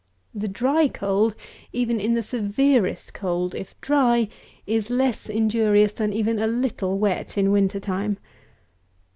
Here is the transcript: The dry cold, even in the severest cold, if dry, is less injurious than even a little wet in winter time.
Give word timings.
The 0.33 0.47
dry 0.47 0.87
cold, 0.87 1.35
even 1.71 1.99
in 1.99 2.15
the 2.15 2.23
severest 2.23 3.13
cold, 3.13 3.53
if 3.53 3.79
dry, 3.81 4.29
is 4.65 4.89
less 4.89 5.29
injurious 5.29 5.93
than 5.93 6.11
even 6.11 6.39
a 6.39 6.47
little 6.47 6.97
wet 6.97 7.37
in 7.37 7.51
winter 7.51 7.79
time. 7.79 8.17